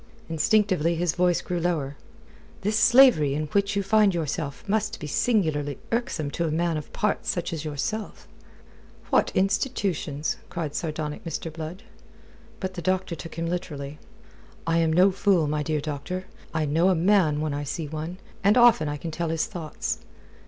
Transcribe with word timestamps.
Instinctively 0.29 0.95
his 0.95 1.13
voice 1.13 1.43
grew 1.43 1.59
lower. 1.59 1.95
"This 2.61 2.75
slavery 2.79 3.35
in 3.35 3.45
which 3.51 3.75
you 3.75 3.83
find 3.83 4.15
yourself 4.15 4.67
must 4.67 4.99
be 4.99 5.05
singularly 5.05 5.77
irksome 5.91 6.31
to 6.31 6.45
a 6.47 6.51
man 6.51 6.75
of 6.75 6.91
parts 6.91 7.29
such 7.29 7.53
as 7.53 7.63
yourself." 7.63 8.27
"What 9.11 9.31
intuitions!" 9.35 10.37
cried 10.49 10.73
sardonic 10.73 11.23
Mr. 11.23 11.53
Blood. 11.53 11.83
But 12.59 12.73
the 12.73 12.81
doctor 12.81 13.13
took 13.13 13.35
him 13.37 13.45
literally. 13.45 13.99
"I 14.65 14.79
am 14.79 14.91
no 14.91 15.11
fool, 15.11 15.45
my 15.45 15.61
dear 15.61 15.81
doctor. 15.81 16.25
I 16.51 16.65
know 16.65 16.89
a 16.89 16.95
man 16.95 17.39
when 17.39 17.53
I 17.53 17.63
see 17.63 17.87
one, 17.87 18.17
and 18.43 18.57
often 18.57 18.89
I 18.89 18.97
can 18.97 19.11
tell 19.11 19.29
his 19.29 19.45
thoughts." 19.45 19.99